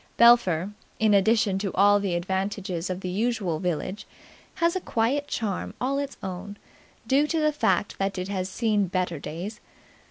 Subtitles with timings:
[0.17, 4.07] Belpher, in addition to all the advantages of the usual village,
[4.55, 6.57] has a quiet charm all its own,
[7.05, 9.59] due to the fact that it has seen better days.